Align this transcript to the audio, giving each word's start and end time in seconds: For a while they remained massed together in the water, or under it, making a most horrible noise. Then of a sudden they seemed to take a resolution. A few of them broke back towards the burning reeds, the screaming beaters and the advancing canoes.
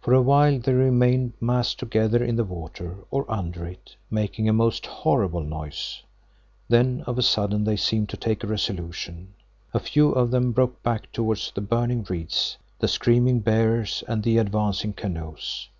For 0.00 0.14
a 0.14 0.22
while 0.22 0.60
they 0.60 0.72
remained 0.72 1.32
massed 1.40 1.80
together 1.80 2.22
in 2.22 2.36
the 2.36 2.44
water, 2.44 2.98
or 3.10 3.28
under 3.28 3.66
it, 3.66 3.96
making 4.08 4.48
a 4.48 4.52
most 4.52 4.86
horrible 4.86 5.42
noise. 5.42 6.00
Then 6.68 7.02
of 7.08 7.18
a 7.18 7.22
sudden 7.24 7.64
they 7.64 7.74
seemed 7.74 8.08
to 8.10 8.16
take 8.16 8.44
a 8.44 8.46
resolution. 8.46 9.34
A 9.74 9.80
few 9.80 10.12
of 10.12 10.30
them 10.30 10.52
broke 10.52 10.80
back 10.84 11.10
towards 11.10 11.50
the 11.50 11.60
burning 11.60 12.06
reeds, 12.08 12.56
the 12.78 12.86
screaming 12.86 13.40
beaters 13.40 14.04
and 14.06 14.22
the 14.22 14.38
advancing 14.38 14.92
canoes. 14.92 15.68